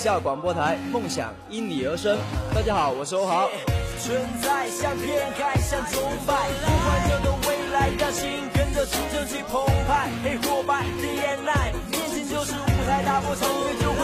[0.00, 2.16] 华工北校广播台，梦想因你而生。
[2.54, 3.50] 大家好，我是欧豪。
[4.00, 10.08] 存在像天开，像崇拜，不管这个未来，让心跟着青春去澎湃。
[10.24, 11.52] 黑或白的眼泪，
[11.90, 14.00] 年轻就是舞台，打破常规就会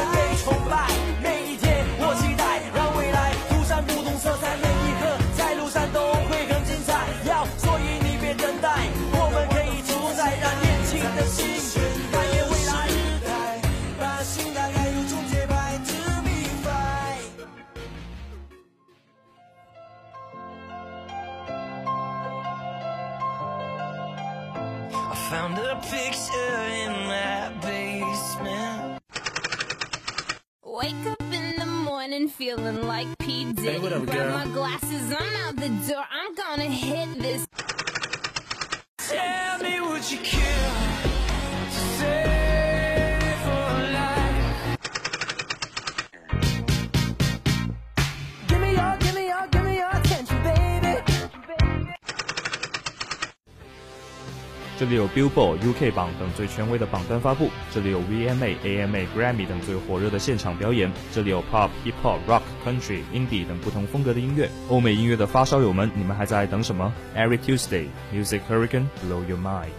[32.47, 33.53] feeling like P.
[33.53, 33.71] Diddy.
[33.73, 34.39] Hey, what up, Grab girl?
[34.39, 36.05] my glasses, I'm out the door.
[36.13, 37.45] I'm gonna hit this.
[38.99, 40.46] Tell me what you kill
[54.79, 64.51] 这里有 Billboard、UK 榜等最权威的榜单发布，这里有 VMA、AMA、Grammy 等最火热的现场表演，这里有 Pop、Hip Hop、Rock、Country、Indie 等不同风格的音乐。
[64.69, 69.71] 欧美音乐的发烧友们，你们还在等什么？Every Tuesday, Music Hurricane blow your mind。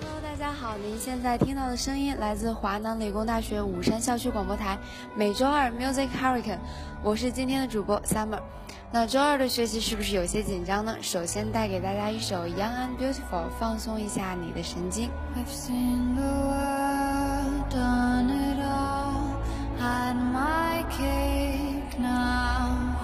[0.00, 4.76] Hello，大家好，您现在听到的声音来自华南理工大学武山校区广播台，
[5.14, 6.58] 每周二 Music Hurricane，
[7.00, 8.40] 我是今天的主播 Summer。
[8.94, 10.96] 那周二的学习是不是有些紧张呢？
[11.02, 15.10] 首先带给大家一首 Young and Beautiful，放松一下你的神经。
[15.34, 19.34] I've seen the world, done it all,
[19.80, 22.94] had my cake now.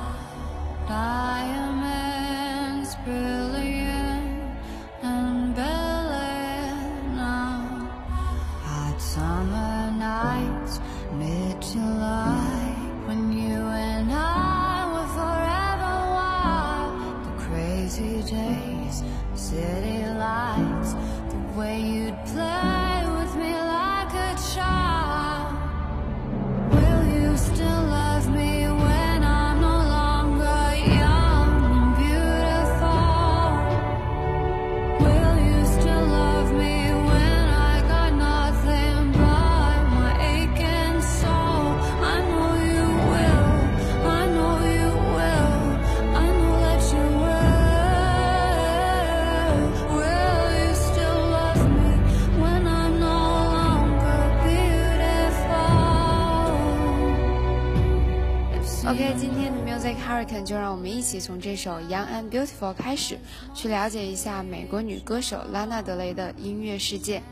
[60.45, 63.19] 就让我们一起从这首 Young and Beautiful 开始，
[63.55, 67.23] 去了解一下美国女歌手拉娜德雷的音乐世界。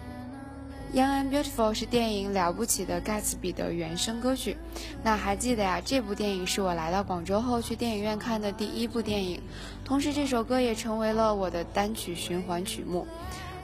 [0.94, 4.56] Young and Beautiful 是电影《了不起的盖茨比》的原声歌曲。
[5.02, 5.82] 那还记得呀？
[5.84, 9.42] 这部电影是我来到广州后去电影院看的第一部电影，
[9.84, 13.06] 同时这首歌也成为了我的单曲循环曲目。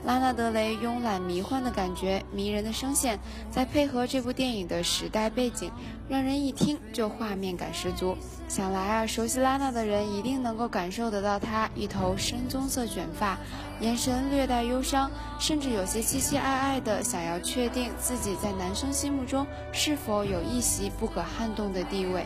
[0.05, 3.19] 拉纳德雷慵懒迷幻的感觉，迷人的声线，
[3.51, 5.71] 再配合这部电影的时代背景，
[6.11, 8.15] 让人一听就画面感十足。
[8.47, 13.37] 想来啊，熟悉拉娜的人一定能够感受得到她一头深棕色卷发，
[13.81, 15.11] 眼神略带忧伤，
[15.41, 22.25] 甚至有些凄凄爱爱的，想要确定自己在男生心目中是否有一席不可撼动的地位。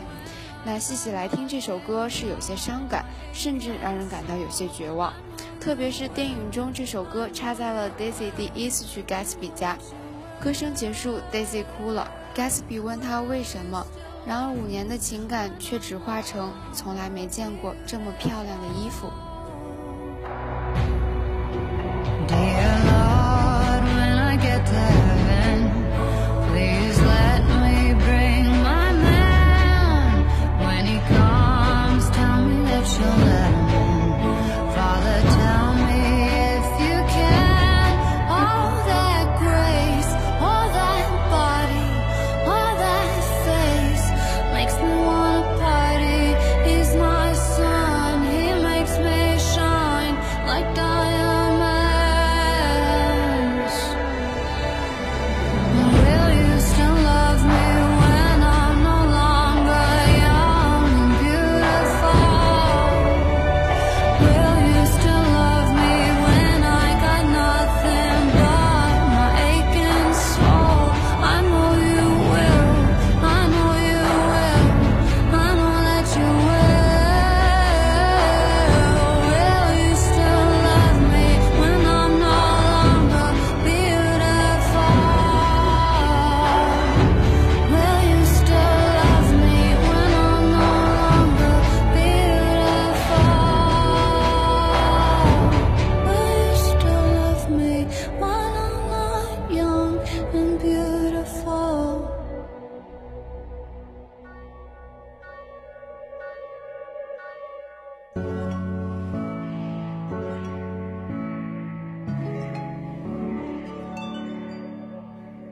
[0.65, 5.13] 那细细来听这首歌是有些伤感，甚至让人感到有些绝望。
[5.59, 9.77] 特别是电影中这首歌插在了 Daisy 第一次去 Gatsby 家，
[10.39, 12.11] 歌声结束，Daisy 哭了。
[12.35, 13.85] Gatsby 问她为什么，
[14.25, 19.09] 然而五年的情感却只化成从来没见过这么漂亮的衣服。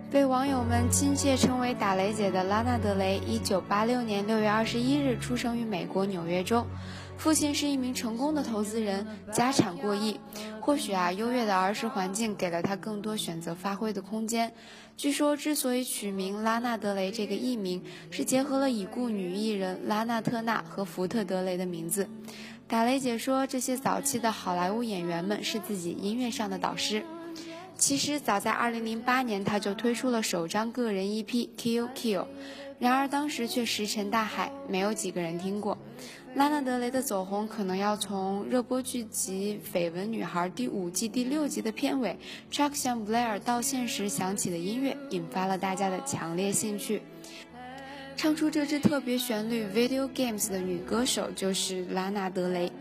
[0.09, 6.65] 被网友们亲切称为“打雷姐”的拉纳德雷，一九八六年六月二十一日出生于美国纽约州，
[7.17, 10.17] 父亲是一名成功的投资人，家产过亿。
[10.61, 14.53] 或许啊，优越的儿时环境给了他更多选择发挥的空间。
[14.95, 22.07] 据说，之所以取名拉纳德雷这个艺名，是结合了已故女艺人拉娜特纳和福特德雷的名字。
[22.65, 27.03] 打雷姐说，这些早期的好莱坞演员们是自己音乐上的导师。
[27.77, 31.25] 其实早在2008年，他就推出了首张个人 EP
[31.55, 32.21] 《Kill Kill》，
[32.79, 35.77] 然而当时却石沉大海，没有几个人听过。
[36.33, 42.17] 拉纳德雷的走红，可能要从热播剧集《绯闻女孩》第五季第六集的片尾
[42.51, 47.01] ，Chuck 向 Blair 道歉时响起的音乐，引发了大家的强烈兴趣。
[48.15, 52.71] 唱出这支特别旋律《Video Games》的女歌手就是拉纳德雷。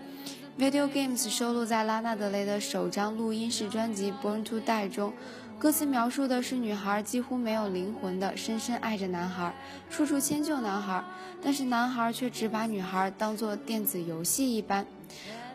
[0.58, 5.12] Video Games 收录在拉纳德雷的首张录音室专辑《Born to Die》中，
[5.58, 9.54] 歌词描述的是女孩几乎没有灵魂的深深爱着男孩，
[9.90, 11.04] 处处迁就男孩，
[11.42, 14.86] 但是男孩却只把女孩当作电子游戏一般。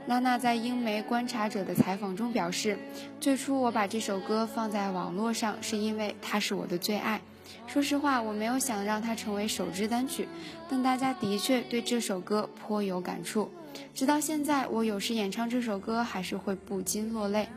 [0.05, 2.77] 拉娜在英媒《观察者》的采访中表示
[3.19, 7.19] ：“最初我把这首歌放在网络上，是因为它是我的最爱。
[7.65, 10.27] 说实话，我没有想让它成为首支单曲，
[10.69, 13.49] 但大家的确对这首歌颇有感触。”
[13.93, 17.47] 直到现在，我有时演唱这首歌还是会不禁落泪。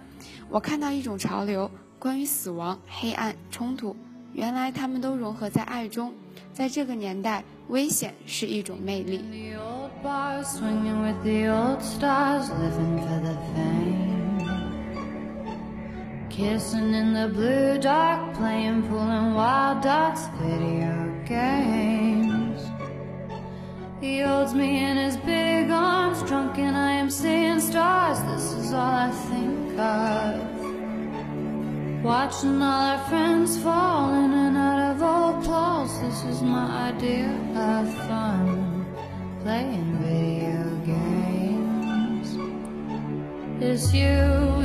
[0.49, 3.97] 我看到一种潮流，关于死亡、黑暗、冲突，
[4.33, 6.13] 原来他们都融合在爱中。
[6.53, 9.25] 在这个年代，危险是一种魅力。
[16.31, 20.93] Kissing in the blue dark playing pool in wild ducks video
[21.25, 22.04] game。
[24.05, 28.21] He holds me in his big arms, drunk, and I am seeing stars.
[28.31, 30.45] This is all I think of.
[32.05, 35.99] Watching all our friends fall in and out of old clothes.
[36.03, 38.85] This is my idea of fun.
[39.43, 42.29] Playing video games.
[43.63, 44.21] It's you,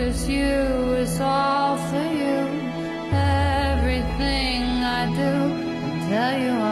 [0.06, 2.40] it's you, it's all for you.
[3.72, 4.64] Everything
[5.00, 5.34] I do,
[5.88, 6.69] I tell you.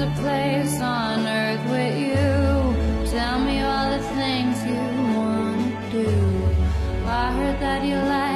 [0.00, 3.10] A place on earth with you.
[3.10, 4.78] Tell me all the things you
[5.16, 7.04] want to do.
[7.04, 8.27] I heard that you like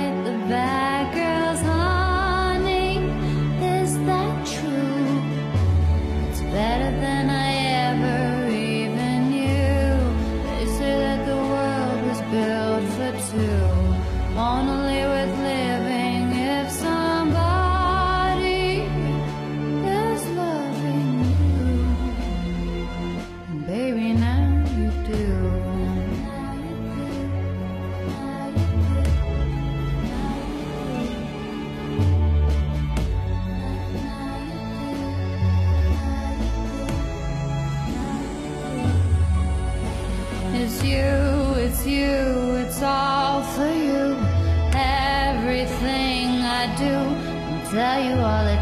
[47.73, 48.62] tell you all the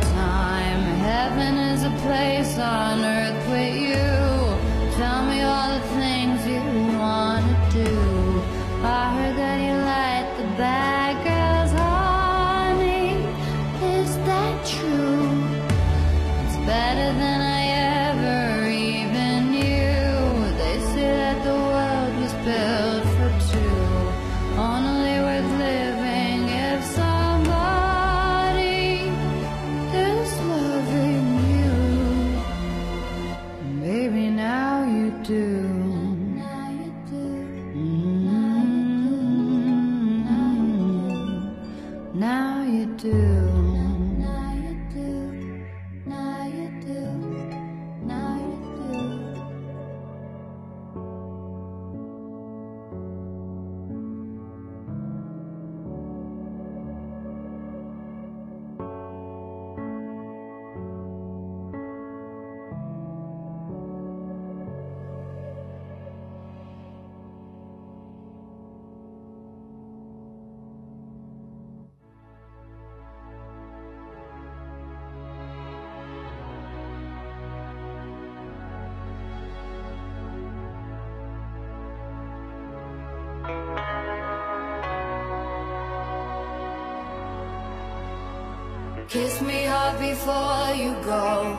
[89.10, 91.58] Kiss me hard before you go.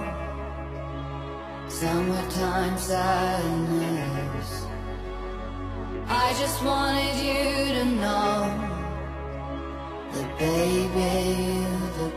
[1.67, 4.67] Summertime sadness.
[6.07, 8.37] I just wanted you to know
[10.13, 11.11] that baby,
[11.43, 12.11] you're the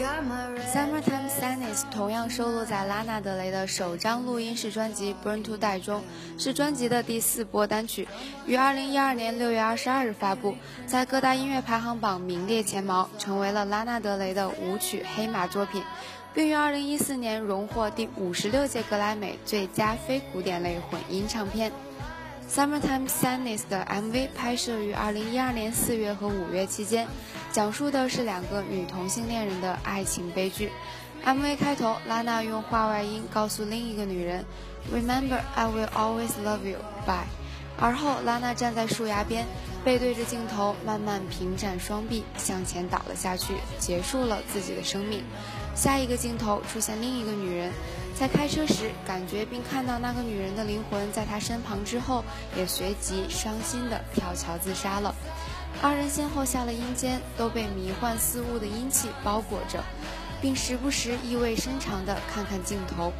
[0.00, 6.02] Summertime Sadness 同样收录在拉纳德雷的首张录音室专辑《Burn to Die》中，
[6.38, 8.08] 是专辑的第四波单曲，
[8.46, 15.82] 于2012年6月22日发布，在各大音乐排行榜名列前茅，成为了拉纳德雷的舞曲黑马作品，
[16.32, 21.70] 并于2014年荣获第五十六届格莱美最佳非古典类混音唱片。
[22.52, 27.06] Summertime Sadness 的 MV 拍摄于2012年4月和5月期间，
[27.52, 30.72] 讲述的是两个女同性恋人的爱情悲剧。
[31.24, 34.44] MV 开头，拉娜用话外音告诉另一个女人
[34.92, 36.78] ：“Remember, I will always love you.
[37.06, 37.28] Bye。”
[37.78, 39.46] 而后，拉娜站在树崖边，
[39.84, 45.22] 背对着镜头，慢慢平展双臂，向前倒了下去，结束了自己的生命。
[45.76, 47.70] 下一个镜头出现另一个女人，
[48.14, 52.22] 在开车时感觉并看到那个女人的灵魂在她身旁之后，
[52.56, 55.14] 也随即伤心的跳桥自杀了。
[55.80, 59.82] 二人先后下了阴间，都被迷幻似雾的阴气包裹着，
[60.42, 63.10] 并时不时意味深长地看看镜头。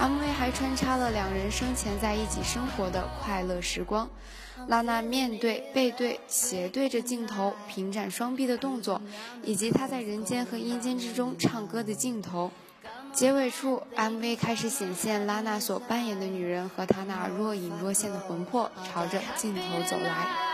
[0.00, 4.08] MV 还穿插了两人生前在一起生活的快乐时光。
[4.66, 9.00] 拉娜面对、背对、斜对着镜头平展双臂的动作，
[9.44, 12.50] 以及她在人间和阴间之中唱歌的镜头。
[13.12, 20.51] 结尾处，MV 开始显现拉娜所扮演的女人和她那若隐若现的魂魄朝着镜头走来。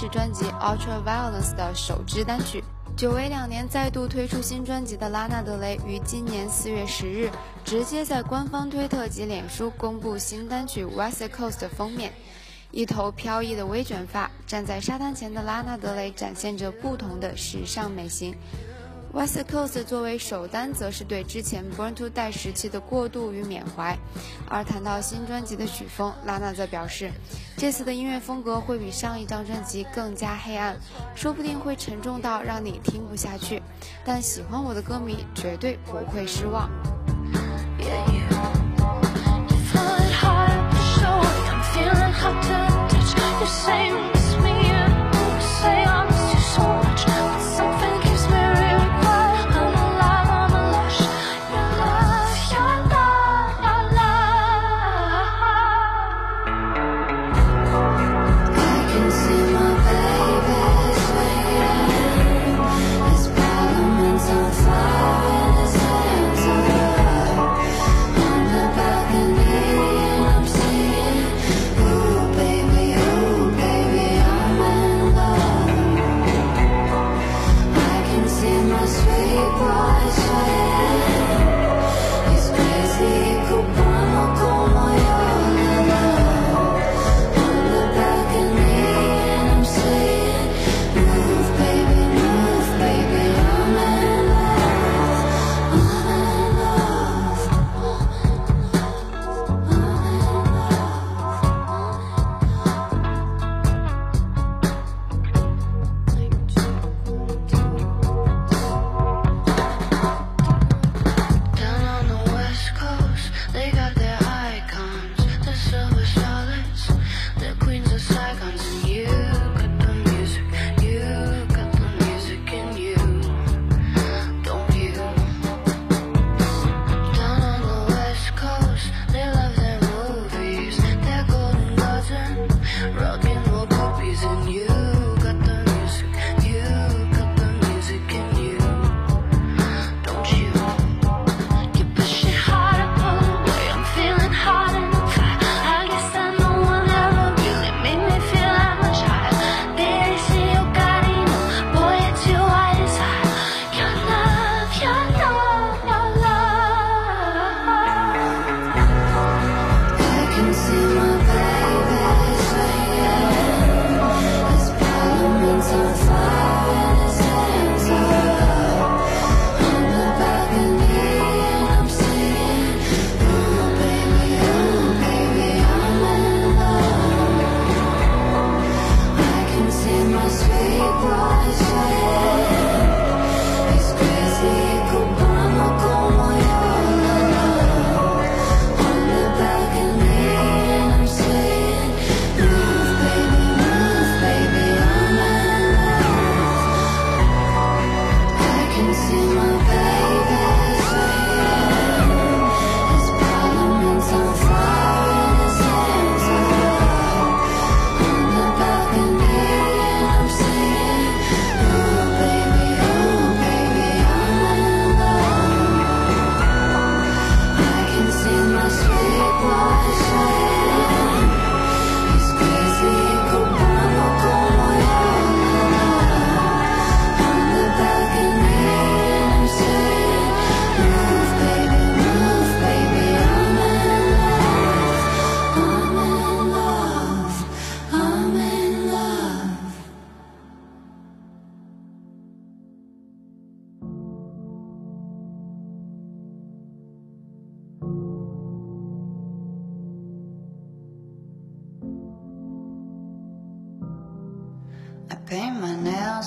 [0.00, 2.64] 是专辑《Ultra Violence》的首支单曲。
[2.96, 7.30] 久违两年再度推出新专辑的拉纳德雷于今年四月十日
[7.66, 12.14] 直接在官方推特及脸书公布新单曲《West Coast》的封面。
[12.70, 18.34] 一头飘逸的微卷发，站在沙滩前的拉纳德雷展现着不同的时尚美型。
[19.12, 23.98] West Coast 作为首单，则是对之前 Born to Die 时期的过渡与缅怀。
[24.48, 27.10] 而谈到新专辑的曲风，拉娜则表示，
[27.56, 30.76] 这次的音乐风格会比上一张专辑更加黑暗，
[31.16, 33.60] 说不定会沉重到让你听不下去。
[34.04, 36.70] 但喜欢我的歌迷绝对不会失望。
[37.78, 38.20] Yeah, you.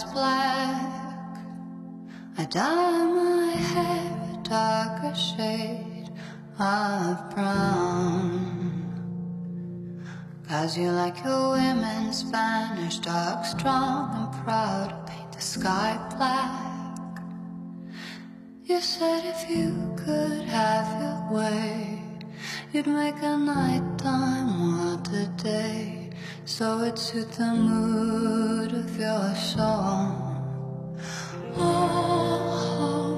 [0.02, 1.38] Black.
[2.38, 6.10] I dye my hair a darker shade
[6.58, 8.74] of brown.
[10.48, 15.06] Cause you like your women Spanish, dark, strong, and proud.
[15.06, 17.20] Paint the sky black.
[18.66, 22.02] You said if you could have your way,
[22.72, 24.23] you'd make a a day.
[26.46, 30.12] So it suit the mood of your soul.
[31.58, 33.18] Oh,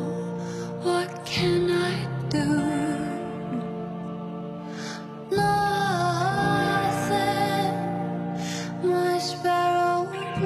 [0.84, 2.46] what can I do?
[5.32, 5.66] Nothing,
[8.84, 10.06] my sparrow
[10.38, 10.46] blue.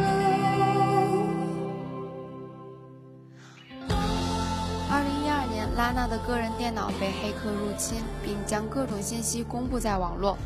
[4.89, 10.37] 二零一二年，拉娜的个人电脑被黑客入侵，并将各种信息公布在网络，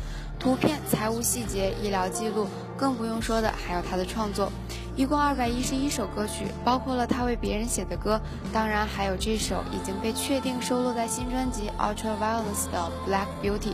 [0.44, 4.52] 图片、财务细节、医疗记录，更不用说的还有他的创作，
[4.94, 8.20] 一共二百一十一首歌曲，包括了他为别人写的歌，
[8.52, 13.72] 当然还有这首已经被确定收录在新专辑《Ultraviolence》的《Black Beauty》。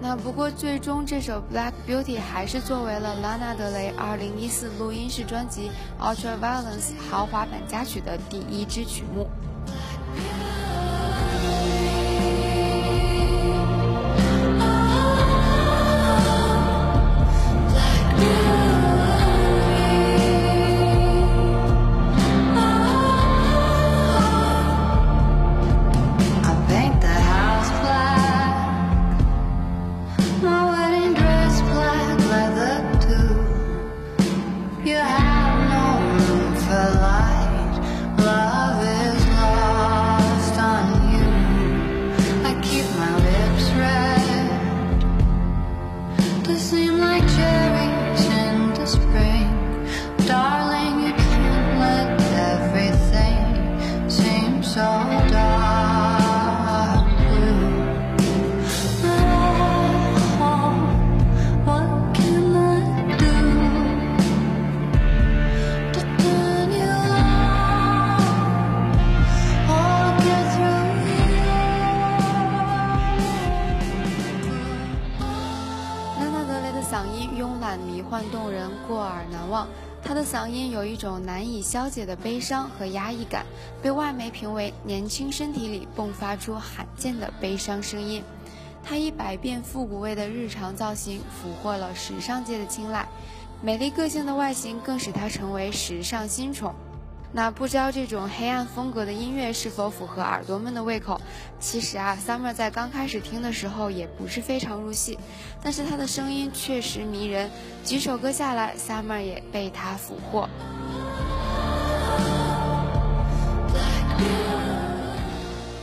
[0.00, 5.70] 那不过最终这首《Black Beauty》还是作为了拉娜德雷二零一四录音室专辑
[6.02, 9.28] 《Ultraviolence》豪华版佳曲的第一支曲目。
[47.26, 48.07] cherry
[78.18, 79.68] 懒、迷幻、动人、过耳难忘。
[80.02, 83.44] 他的嗓音有一种难以消解的悲伤和压抑感，
[83.82, 88.22] 被外媒评为年轻身体里迸发出罕见的悲伤声音。
[88.84, 93.06] 他以百变复古味的日常造型俘获了时尚界的青睐，
[93.60, 96.74] 美丽个性的外形更使他成为时尚新宠。
[97.30, 101.20] 那不知道这种黑暗风格的音乐是否符合耳朵们的胃口？
[101.60, 105.18] 其实啊，Summer 在刚开始听的时候也不是非常入戏，
[105.62, 107.50] 但是他的声音确实迷人，
[107.84, 110.48] 几首歌下来，Summer 也被他俘获。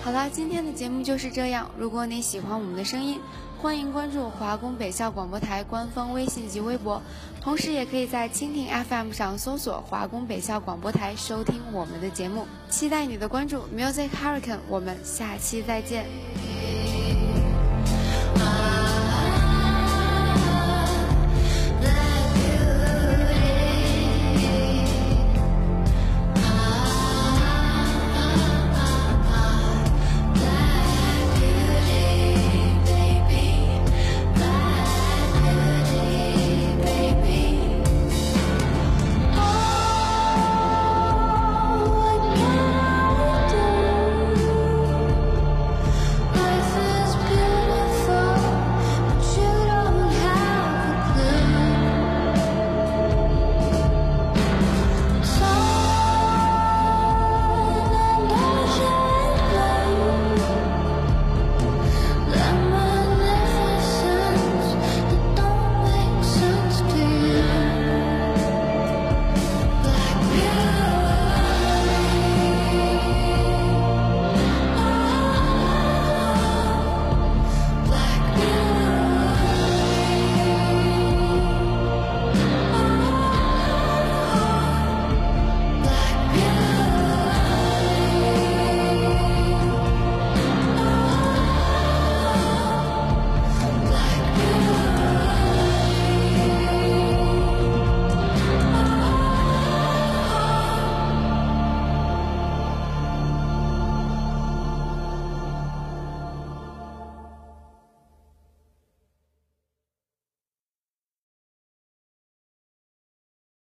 [0.03, 1.69] 好啦，今天的节目就是这样。
[1.77, 3.19] 如果你喜欢我们的声音，
[3.61, 7.01] 欢迎关注华工北校广播台官方微信及微博，
[7.41, 12.45] 同时也可以在蜻蜓 FM 上搜索华工北校广播台收听我们的节目。
[12.69, 16.05] 期待你的关注，Music Hurricane，我们下期再见。